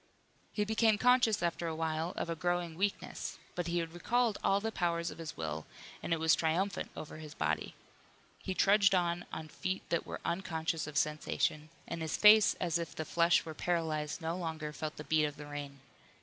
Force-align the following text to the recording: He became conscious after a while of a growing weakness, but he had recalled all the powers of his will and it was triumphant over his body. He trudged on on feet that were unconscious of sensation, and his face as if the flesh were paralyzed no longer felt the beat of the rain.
He 0.51 0.65
became 0.65 0.97
conscious 0.97 1.43
after 1.43 1.67
a 1.67 1.75
while 1.75 2.13
of 2.17 2.27
a 2.27 2.35
growing 2.35 2.73
weakness, 2.73 3.37
but 3.53 3.67
he 3.67 3.77
had 3.77 3.93
recalled 3.93 4.39
all 4.43 4.59
the 4.59 4.71
powers 4.71 5.11
of 5.11 5.19
his 5.19 5.37
will 5.37 5.67
and 6.01 6.11
it 6.11 6.19
was 6.19 6.33
triumphant 6.33 6.89
over 6.97 7.17
his 7.19 7.35
body. 7.35 7.75
He 8.41 8.55
trudged 8.55 8.95
on 8.95 9.27
on 9.31 9.47
feet 9.47 9.87
that 9.91 10.07
were 10.07 10.19
unconscious 10.25 10.87
of 10.87 10.97
sensation, 10.97 11.69
and 11.87 12.01
his 12.01 12.17
face 12.17 12.55
as 12.55 12.79
if 12.79 12.95
the 12.95 13.05
flesh 13.05 13.45
were 13.45 13.53
paralyzed 13.53 14.21
no 14.23 14.35
longer 14.35 14.73
felt 14.73 14.95
the 14.97 15.03
beat 15.03 15.25
of 15.25 15.35
the 15.37 15.45
rain. 15.45 15.81